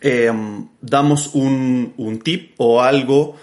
[0.00, 0.32] eh,
[0.80, 3.36] damos un, un tip o algo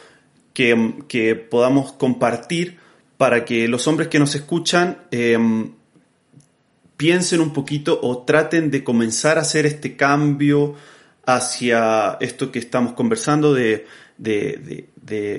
[0.53, 2.77] que, que podamos compartir
[3.17, 5.71] para que los hombres que nos escuchan em,
[6.97, 10.75] piensen un poquito o traten de comenzar a hacer este cambio
[11.25, 13.85] hacia esto que estamos conversando de,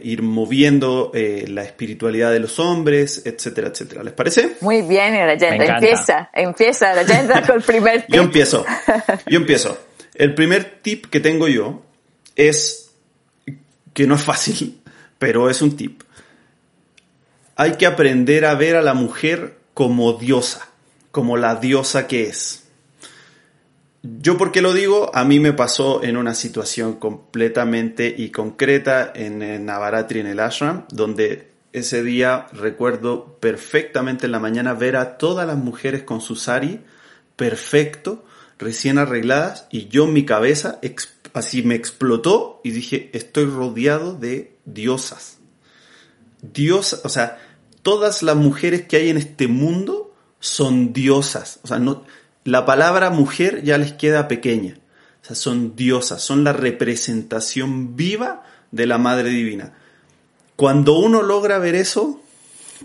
[0.02, 4.02] ir moviendo eh, la espiritualidad de los hombres, etcétera, etcétera.
[4.02, 4.57] ¿Les parece?
[4.61, 5.79] Muy bien, Rajendra.
[5.79, 8.14] Empieza, empieza, Rajendra, con el primer tip.
[8.16, 8.66] Yo empiezo.
[9.26, 9.79] Yo empiezo.
[10.16, 11.83] El primer tip que tengo yo
[12.35, 12.90] es
[13.92, 14.81] que no es fácil,
[15.18, 16.02] pero es un tip.
[17.57, 20.68] Hay que aprender a ver a la mujer como diosa,
[21.11, 22.64] como la diosa que es.
[24.02, 29.64] Yo porque lo digo, a mí me pasó en una situación completamente y concreta en,
[29.64, 35.46] Navaratri, en el ashram, donde ese día recuerdo perfectamente en la mañana ver a todas
[35.46, 36.81] las mujeres con su sari
[37.37, 38.24] perfecto,
[38.59, 40.81] recién arregladas, y yo mi cabeza
[41.33, 45.38] así me explotó y dije, estoy rodeado de diosas.
[46.40, 47.38] Diosas, o sea,
[47.83, 51.61] todas las mujeres que hay en este mundo son diosas.
[51.62, 52.05] O sea, no,
[52.45, 54.79] la palabra mujer ya les queda pequeña.
[55.23, 59.75] O sea, son diosas, son la representación viva de la Madre Divina.
[60.55, 62.21] Cuando uno logra ver eso,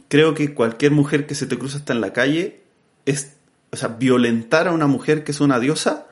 [0.07, 2.61] creo que cualquier mujer que se te cruza hasta en la calle
[3.05, 3.33] es,
[3.71, 6.07] o sea, violentar a una mujer que es una diosa,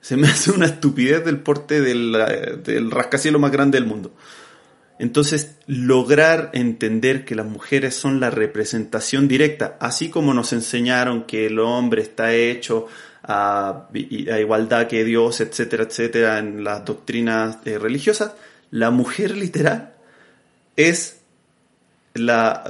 [0.00, 2.12] se me hace una estupidez del porte del,
[2.64, 4.12] del rascacielos más grande del mundo.
[4.98, 11.46] Entonces, lograr entender que las mujeres son la representación directa, así como nos enseñaron que
[11.46, 12.86] el hombre está hecho
[13.22, 18.32] a, igualdad que Dios, etcétera, etcétera, en las doctrinas eh, religiosas,
[18.70, 19.94] la mujer literal
[20.76, 21.20] es
[22.12, 22.62] la,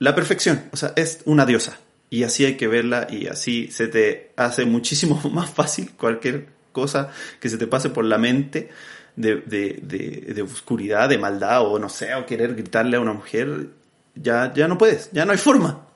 [0.00, 1.78] la perfección, o sea, es una diosa.
[2.10, 7.10] Y así hay que verla y así se te hace muchísimo más fácil cualquier cosa
[7.40, 8.68] que se te pase por la mente
[9.16, 13.68] de, oscuridad, de maldad o no sé, o querer gritarle a una mujer,
[14.14, 15.86] ya, ya no puedes, ya no hay forma.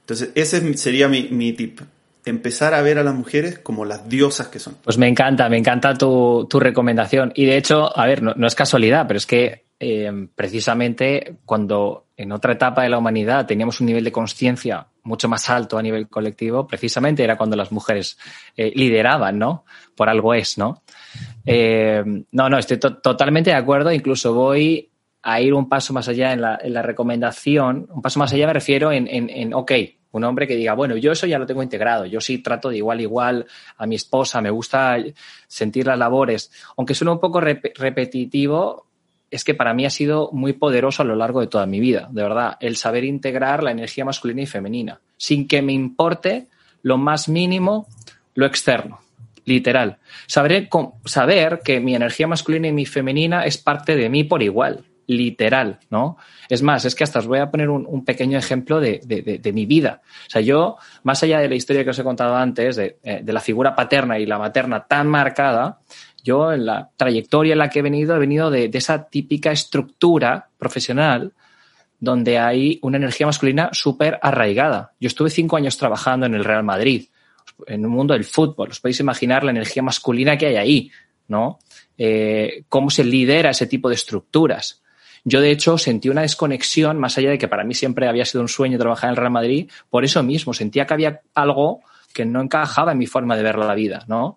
[0.00, 1.80] Entonces, ese sería mi, mi tip.
[2.24, 4.76] Empezar a ver a las mujeres como las diosas que son.
[4.82, 7.32] Pues me encanta, me encanta tu, recomendación.
[7.36, 12.32] Y de hecho, a ver, no, es casualidad, pero es que eh, precisamente cuando en
[12.32, 16.08] otra etapa de la humanidad teníamos un nivel de conciencia mucho más alto a nivel
[16.08, 18.18] colectivo, precisamente era cuando las mujeres
[18.56, 19.64] eh, lideraban, ¿no?
[19.94, 20.82] Por algo es, ¿no?
[21.44, 22.02] Eh,
[22.32, 23.92] no, no, estoy totalmente de acuerdo.
[23.92, 24.90] Incluso voy
[25.22, 27.88] a ir un paso más allá en la, recomendación.
[27.90, 29.72] Un paso más allá me refiero en, en, ok,
[30.12, 32.06] un hombre que diga, bueno, yo eso ya lo tengo integrado.
[32.06, 34.96] Yo sí trato de igual igual a mi esposa, me gusta
[35.46, 36.50] sentir las labores.
[36.76, 38.85] Aunque suena un poco repetitivo,
[39.30, 42.08] es que para mí ha sido muy poderoso a lo largo de toda mi vida,
[42.10, 46.48] de verdad, el saber integrar la energía masculina y femenina, sin que me importe
[46.82, 47.86] lo más mínimo
[48.34, 49.00] lo externo
[49.46, 49.98] literal.
[50.26, 50.68] Saber,
[51.04, 55.78] saber que mi energía masculina y mi femenina es parte de mí por igual, literal,
[55.88, 56.18] ¿no?
[56.48, 60.02] Es más, es que hasta os voy a poner un, pequeño ejemplo de, mi vida.
[60.26, 63.22] O sea, yo, más allá de la historia que os he contado antes, de, eh,
[63.24, 65.78] la figura paterna y la materna tan marcada,
[66.26, 70.48] yo en la trayectoria en la que he venido, he venido de, esa típica estructura
[70.58, 71.32] profesional
[72.00, 74.92] donde hay una energía masculina súper arraigada.
[74.98, 77.06] Yo estuve cinco años trabajando en el Real Madrid
[77.68, 78.70] en un mundo del fútbol.
[78.70, 80.90] Os podéis imaginar la energía masculina que hay ahí,
[81.28, 81.60] ¿no?
[81.96, 84.82] Eh, cómo se lidera ese tipo de estructuras.
[85.24, 88.42] Yo, de hecho, sentí una desconexión, más allá de que para mí siempre había sido
[88.42, 91.80] un sueño trabajar en el Real Madrid, por eso mismo, sentía que había algo
[92.12, 94.36] que no encajaba en mi forma de ver la vida, ¿no?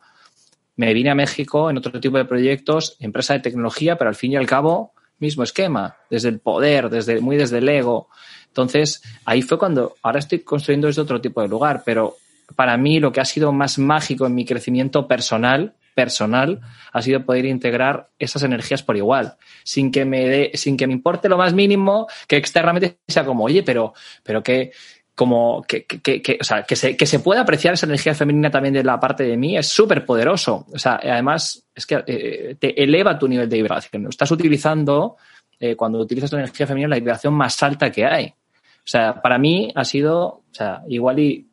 [0.80, 4.32] Me vine a México en otro tipo de proyectos, empresa de tecnología, pero al fin
[4.32, 8.08] y al cabo, mismo esquema, desde el poder, desde, muy desde el ego.
[8.48, 12.16] Entonces, ahí fue cuando, ahora estoy construyendo desde otro tipo de lugar, pero
[12.56, 16.62] para mí lo que ha sido más mágico en mi crecimiento personal, personal,
[16.94, 20.94] ha sido poder integrar esas energías por igual, sin que me dé, sin que me
[20.94, 24.72] importe lo más mínimo, que externamente sea como, oye, pero, pero que,
[25.20, 28.50] como que, que, que, o sea, que, se, que se pueda apreciar esa energía femenina
[28.50, 30.66] también de la parte de mí es súper poderoso.
[30.72, 34.08] O sea, además es que eh, te eleva tu nivel de vibración.
[34.08, 35.18] Estás utilizando,
[35.60, 38.28] eh, cuando utilizas la energía femenina, la vibración más alta que hay.
[38.28, 41.50] O sea, para mí ha sido, o sea, igual y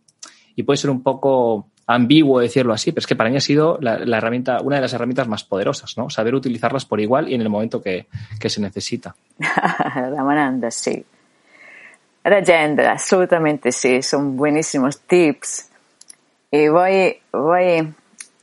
[0.57, 3.79] y puede ser un poco ambiguo decirlo así, pero es que para mí ha sido
[3.81, 6.11] la, herramienta, una de las herramientas más poderosas, ¿no?
[6.11, 8.07] Saber utilizarlas por igual y en el momento que,
[8.41, 9.15] se necesita.
[9.95, 11.05] Ramananda, sí.
[12.29, 15.71] Rajendra, absolutamente sí, son buenísimos tips.
[16.51, 17.23] Y voy,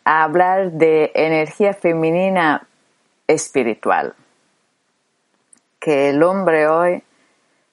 [0.06, 2.66] a hablar de energía femenina
[3.28, 4.16] espiritual.
[5.82, 7.04] Que el hombre hoy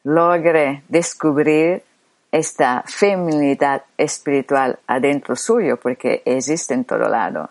[0.02, 1.84] logre descubrir
[2.32, 7.50] esta feminidad espiritual adentro suyo, porque existe en todo lado.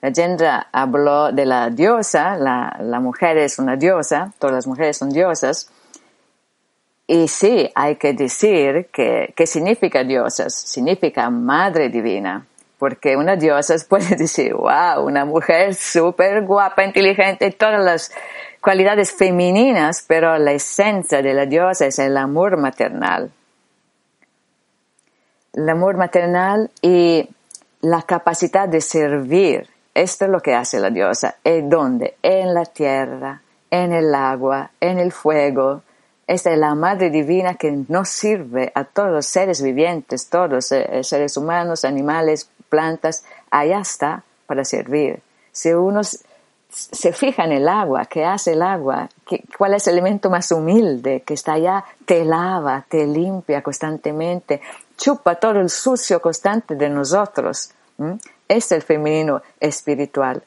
[0.00, 5.70] La habló de la diosa, la, mujer es una diosa, todas las mujeres son diosas,
[7.12, 10.54] y sí, hay que decir que, ¿qué significa diosas?
[10.54, 12.46] Significa madre divina.
[12.78, 18.12] Porque una diosa puede decir, wow, una mujer súper guapa, inteligente, todas las
[18.60, 23.32] cualidades femeninas, pero la esencia de la diosa es el amor maternal.
[25.52, 27.28] El amor maternal y
[27.80, 29.68] la capacidad de servir.
[29.94, 31.38] Esto es lo que hace la diosa.
[31.42, 32.14] ¿Y dónde?
[32.22, 35.82] En la tierra, en el agua, en el fuego.
[36.30, 41.02] Esta es la Madre Divina que nos sirve a todos los seres vivientes, todos, eh,
[41.02, 43.24] seres humanos, animales, plantas.
[43.50, 45.22] Allá está para servir.
[45.50, 49.08] Si uno se fija en el agua, ¿qué hace el agua?
[49.58, 51.84] ¿Cuál es el elemento más humilde que está allá?
[52.06, 54.60] Te lava, te limpia constantemente,
[54.96, 57.72] chupa todo el sucio constante de nosotros.
[58.46, 60.44] Es el femenino espiritual.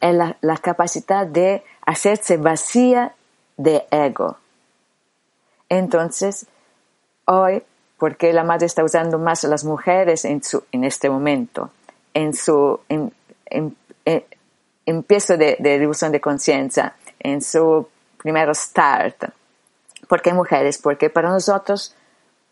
[0.00, 3.12] Es la, capacidad de hacerse vacía
[3.56, 4.36] de ego.
[5.68, 6.46] Entonces,
[7.24, 7.62] hoy,
[7.98, 11.70] porque la madre está usando más a las mujeres en, su, en este momento,
[12.14, 12.80] en su
[14.86, 19.24] empiezo de, de difusión de conciencia, en su primer start.
[20.08, 20.78] ¿Por qué mujeres?
[20.78, 21.94] Porque para nosotros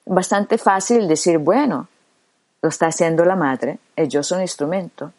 [0.07, 1.88] bastante fácil decir, bueno,
[2.62, 5.12] lo está haciendo la madre y yo soy un instrumento.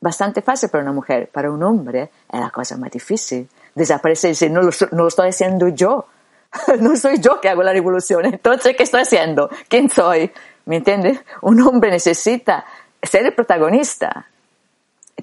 [0.00, 3.48] Bastante fácil para una mujer, para un hombre es la cosa más difícil.
[3.74, 6.06] Desaparecer y decir, no lo, no lo estoy haciendo yo.
[6.80, 8.26] no soy yo que hago la revolución.
[8.26, 9.50] Entonces, ¿qué estoy haciendo?
[9.68, 10.30] ¿Quién soy?
[10.64, 11.20] ¿Me entiendes?
[11.42, 12.64] Un hombre necesita
[13.02, 14.26] ser el protagonista,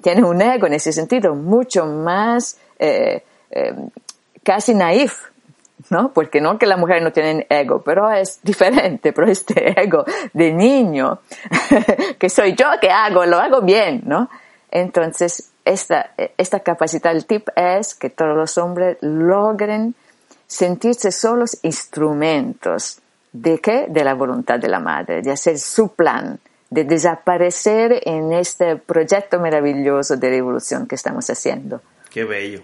[0.02, 3.74] tiene un ego en ese sentido mucho más eh, eh,
[4.42, 5.24] casi naif,
[5.90, 6.12] ¿no?
[6.12, 10.52] Porque no que las mujeres no tienen ego, pero es diferente, pero este ego de
[10.52, 11.20] niño,
[12.18, 14.28] que soy yo que hago, lo hago bien, ¿no?
[14.70, 19.94] Entonces, esta, esta capacidad, el tip es que todos los hombres logren
[20.46, 22.98] sentirse solos instrumentos.
[23.32, 23.86] ¿De qué?
[23.88, 26.38] De la voluntad de la madre, de hacer su plan,
[26.70, 31.82] de desaparecer en este proyecto maravilloso de revolución que estamos haciendo.
[32.10, 32.62] Qué bello,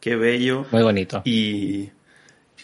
[0.00, 0.66] qué bello.
[0.72, 1.22] Muy bonito.
[1.24, 1.90] Y,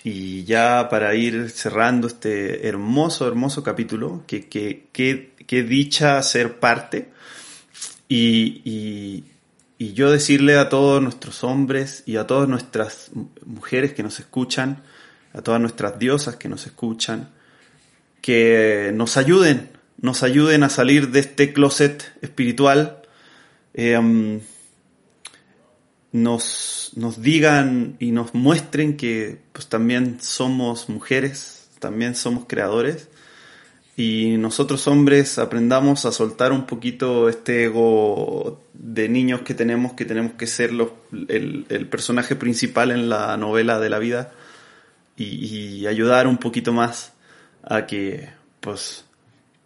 [0.03, 7.09] y ya para ir cerrando este hermoso, hermoso capítulo, que, que, que, dicha ser parte.
[8.09, 9.25] Y, y,
[9.79, 13.11] y, yo decirle a todos nuestros hombres y a todas nuestras
[13.45, 14.83] mujeres que nos escuchan,
[15.33, 17.31] a todas nuestras diosas que nos escuchan,
[18.21, 23.03] que nos ayuden nos ayuden a salir de este closet espiritual,
[23.77, 24.41] um,
[26.13, 33.09] nos, nos, digan y nos muestren que pues, también somos mujeres, también somos creadores,
[33.99, 40.05] y nosotros hombres aprendamos a soltar un poquito este ego de niños que tenemos, que
[40.05, 40.91] tenemos que ser los,
[41.27, 44.31] el, personaje principal en la novela de la vida,
[45.17, 47.13] y, y ayudar un poquito más
[47.65, 48.29] a que
[48.61, 49.05] pues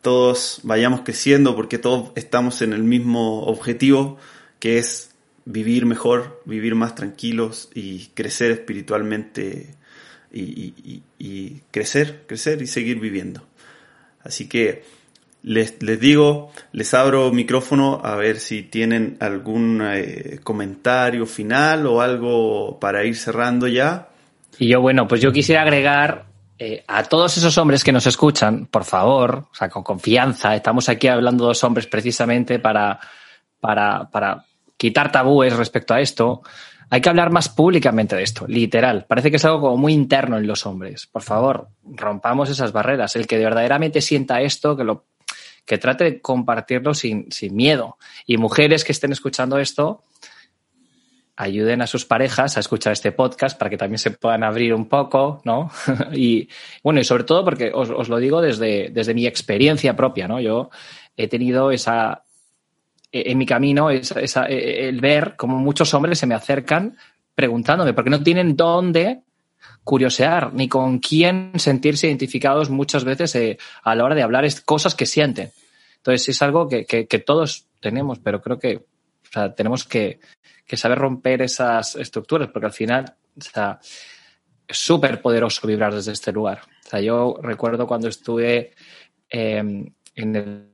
[0.00, 4.16] todos vayamos creciendo porque todos estamos en el mismo objetivo
[4.58, 5.10] que es
[5.44, 9.76] vivir mejor, vivir más tranquilos y crecer espiritualmente
[10.32, 13.46] y, crecer, crecer y seguir viviendo.
[14.24, 14.84] Así que
[15.42, 22.00] les, les, digo, les abro micrófono a ver si tienen algún eh, comentario final o
[22.00, 24.08] algo para ir cerrando ya.
[24.58, 26.26] Y yo, bueno, pues yo quisiera agregar
[26.58, 30.88] eh, a todos esos hombres que nos escuchan, por favor, o sea, con confianza, estamos
[30.88, 33.00] aquí hablando dos hombres precisamente para,
[33.58, 34.44] para, para
[34.76, 36.42] quitar tabúes respecto a esto.
[36.92, 39.06] Hay que hablar más públicamente de esto, literal.
[39.08, 41.06] Parece que es algo como muy interno en los hombres.
[41.06, 43.16] Por favor, rompamos esas barreras.
[43.16, 45.06] El que verdaderamente sienta esto, que lo
[45.64, 47.96] que trate de compartirlo sin, sin miedo.
[48.26, 50.04] Y mujeres que estén escuchando esto,
[51.34, 54.86] ayuden a sus parejas a escuchar este podcast para que también se puedan abrir un
[54.86, 55.70] poco, ¿no?
[56.12, 56.46] y
[56.82, 60.42] bueno, y sobre todo porque os, lo digo desde, desde mi experiencia propia, ¿no?
[60.42, 60.68] Yo
[61.16, 62.24] he tenido esa,
[63.12, 66.96] en mi camino, esa, e, el ver cómo muchos hombres se me acercan
[67.34, 69.20] preguntándome, porque no tienen dónde
[69.84, 74.94] curiosear ni con quién sentirse identificados muchas veces eh, a la hora de hablar cosas
[74.94, 75.52] que sienten.
[75.96, 80.20] Entonces es algo que, que, que todos tenemos, pero creo que o sea, tenemos que,
[80.66, 83.78] que saber romper esas estructuras, porque al final o sea,
[84.66, 86.60] es súper poderoso vibrar desde este lugar.
[86.84, 88.72] O sea, yo recuerdo cuando estuve
[89.28, 90.71] em, en el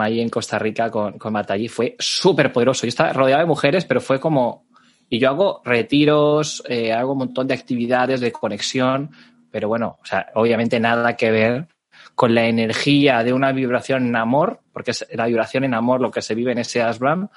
[0.00, 2.82] ahí en Costa Rica con, con Matallí, fue súper poderoso.
[2.86, 4.66] Yo estaba rodeado de mujeres, pero fue como...
[5.08, 9.10] Y yo hago retiros, eh, hago un montón de actividades de conexión,
[9.52, 11.68] pero bueno, o sea, obviamente nada que ver
[12.16, 16.10] con la energía de una vibración en amor, porque es la vibración en amor lo
[16.10, 17.28] que se vive en ese ashram,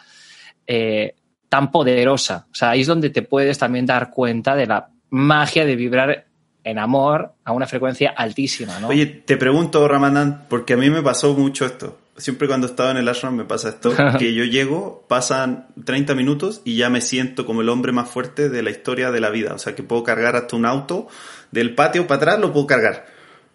[0.65, 1.15] eh,
[1.47, 2.47] tan poderosa.
[2.51, 6.25] O sea, ahí es donde te puedes también dar cuenta de la magia de vibrar
[6.63, 8.87] en amor a una frecuencia altísima, ¿no?
[8.87, 11.97] Oye, te pregunto, Ramanán, porque a mí me pasó mucho esto.
[12.19, 16.13] Siempre cuando he estado en el ashram me pasa esto, que yo llego, pasan 30
[16.15, 19.29] minutos y ya me siento como el hombre más fuerte de la historia de la
[19.29, 19.53] vida.
[19.55, 21.07] O sea, que puedo cargar hasta un auto
[21.51, 23.07] del patio para atrás, lo puedo cargar.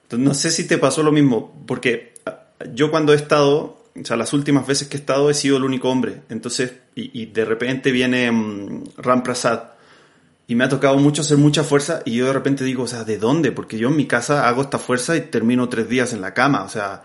[0.02, 2.40] Entonces, no sé si te pasó lo mismo, porque ah,
[2.74, 5.64] yo cuando he estado, o sea, las últimas veces que he estado he sido el
[5.64, 6.22] único hombre.
[6.28, 9.74] Entonces, y, y de repente viene um, Ram Prasad
[10.46, 13.04] y me ha tocado mucho hacer mucha fuerza y yo de repente digo, o sea,
[13.04, 13.52] ¿de dónde?
[13.52, 16.64] Porque yo en mi casa hago esta fuerza y termino tres días en la cama,
[16.64, 17.02] o sea,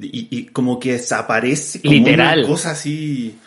[0.00, 2.40] y, y como que desaparece como Literal.
[2.40, 3.38] una cosa así,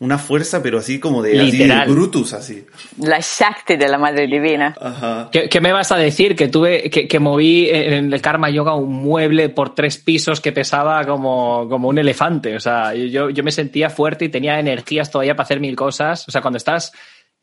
[0.00, 1.84] una fuerza, pero así como de, así de.
[1.86, 2.64] Brutus, así.
[2.98, 4.74] La Shakti de la Madre Divina.
[4.80, 5.28] Ajá.
[5.32, 6.36] ¿Qué, qué me vas a decir?
[6.36, 10.52] Que tuve, que, que moví en el Karma Yoga un mueble por tres pisos que
[10.52, 12.54] pesaba como, como un elefante.
[12.54, 16.28] O sea, yo, yo me sentía fuerte y tenía energías todavía para hacer mil cosas.
[16.28, 16.92] O sea, cuando estás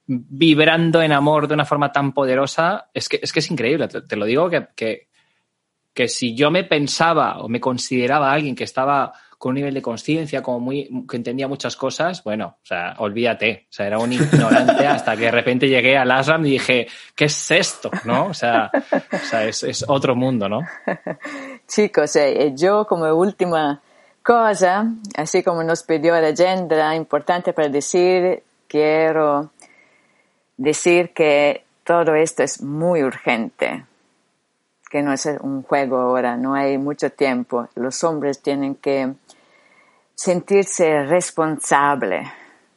[0.07, 3.89] vibrando en amor de una forma tan poderosa, es que es, que es increíble.
[3.89, 5.09] Te, te lo digo que, que,
[5.96, 9.82] que si yo me pensaba o me consideraba alguien que estaba con un nivel de
[9.82, 13.68] conciencia, como muy, que entendía muchas cosas, bueno, o sea, olvídate.
[13.70, 17.26] O sea, era un ignorante hasta que de repente llegué al ashram y dije, ¿qué
[17.26, 17.89] es esto?
[18.04, 18.28] ¿No?
[18.28, 20.62] O sea, o sea es, es otro mundo, ¿no?
[21.68, 23.82] Chicos, eh, yo como última
[24.22, 29.52] cosa, así como nos pidió Rajendra, importante para decir, quiero
[30.58, 33.86] decir que todo esto es muy urgente,
[34.90, 37.68] que no es un juego ahora, no hay mucho tiempo.
[37.76, 39.14] Los hombres tienen que
[40.14, 42.28] sentirse responsables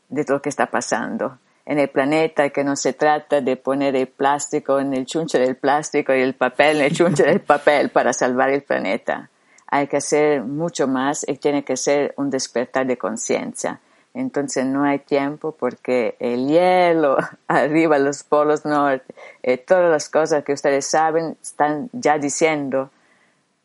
[0.08, 4.08] de lo que está pasando en el planeta, que no se trata de poner el
[4.08, 8.12] plástico en el chunche del plástico y el papel en el chunche del papel para
[8.12, 9.28] salvar el planeta.
[9.66, 13.80] Hay que hacer mucho más y tiene que ser un despertar de conciencia.
[14.18, 19.14] Entonces no hay tiempo porque el hielo arriba, los polos norte,
[19.44, 22.90] eh, todas las cosas que ustedes saben están ya diciendo,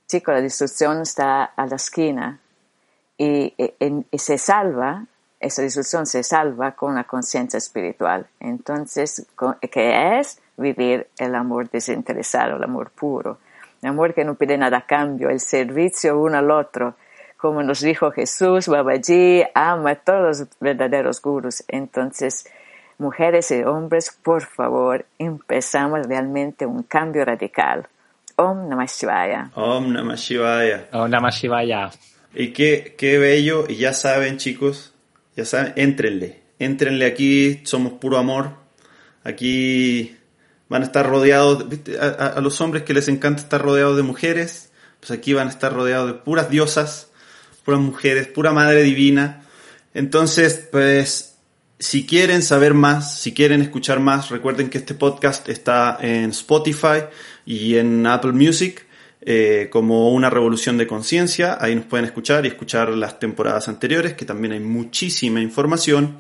[0.08, 2.40] chicos, la destrucción está a la esquina
[3.18, 5.08] y, y, y se salva,
[5.40, 8.28] esa destrucción se salva con la conciencia espiritual.
[8.40, 9.26] Entonces,
[9.72, 10.40] ¿qué es?
[10.56, 13.40] Vivir el amor desinteresado, el amor puro,
[13.82, 16.94] el amor que no pide nada a cambio, el servicio uno al otro
[17.44, 21.62] como nos dijo Jesús, Babaji ama a todos los verdaderos gurus.
[21.68, 22.46] Entonces,
[22.98, 27.86] mujeres y hombres, por favor, empezamos realmente un cambio radical.
[28.38, 29.52] Om Namah Shivaya.
[29.56, 30.88] Om Namah Shivaya.
[30.94, 31.92] Om Namah Shivaya.
[32.34, 34.94] Y qué, qué bello, y ya saben chicos,
[35.36, 38.52] ya saben, éntrenle, éntrenle aquí, somos puro amor,
[39.26, 40.16] aquí
[40.70, 42.00] van a estar rodeados, ¿viste?
[42.00, 44.72] A, a, a los hombres que les encanta estar rodeados de mujeres,
[45.02, 47.10] pues aquí van a estar rodeados de puras diosas,
[47.64, 49.44] puras mujeres, pura madre divina.
[49.94, 51.38] Entonces, pues,
[51.80, 57.06] si quieren saber más, si quieren escuchar más, recuerden que este podcast está en Spotify
[57.46, 58.86] y en Apple Music
[59.26, 61.58] eh, como una revolución de conciencia.
[61.60, 66.18] Ahí nos pueden escuchar y escuchar las temporadas anteriores, que también hay muchísima información.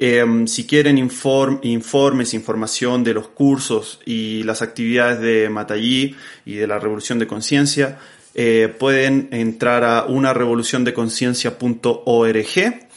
[0.00, 6.54] Eh, si quieren inform informes, información de los cursos y las actividades de Matallí y
[6.54, 7.98] de la revolución de conciencia,
[8.34, 12.88] eh, pueden entrar a unarevoluciondeconciencia.org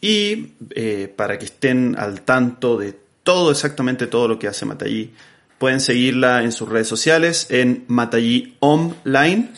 [0.00, 5.12] y eh, para que estén al tanto de todo, exactamente todo lo que hace Matallí,
[5.58, 9.50] pueden seguirla en sus redes sociales en Matallí Online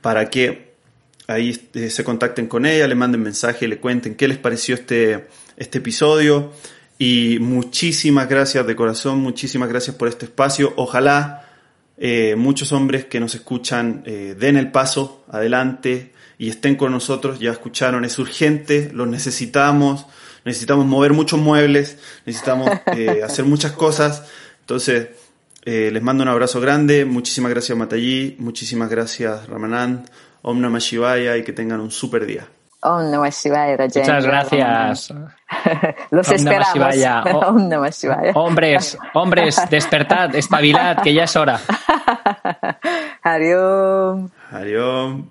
[0.00, 0.72] para que
[1.26, 5.26] ahí eh, se contacten con ella, le manden mensaje, le cuenten qué les pareció este,
[5.56, 6.52] este episodio.
[6.98, 10.72] Y muchísimas gracias de corazón, muchísimas gracias por este espacio.
[10.76, 11.47] Ojalá
[12.00, 17.40] eh, muchos hombres que nos escuchan eh, den el paso adelante y estén con nosotros.
[17.40, 20.06] Ya escucharon, es urgente, los necesitamos,
[20.44, 24.24] necesitamos mover muchos muebles, necesitamos eh, hacer muchas cosas.
[24.60, 25.08] Entonces,
[25.64, 27.04] les mando un abrazo grande.
[27.04, 30.08] Muchísimas gracias Matallí, muchísimas gracias Ramanand,
[30.40, 32.48] Om Namah Shivaya y que tengan un super día.
[32.80, 34.14] Om Namah Shivaya, Rajendra.
[34.14, 35.14] Muchas gracias.
[36.10, 36.96] Los Om esperamos.
[36.96, 38.32] Namah Om Namah Shivaya.
[38.34, 41.58] Hombres, hombres, despertad, espabilad, que ya es hora.
[43.22, 44.30] Hariom.
[44.50, 45.30] Hariom.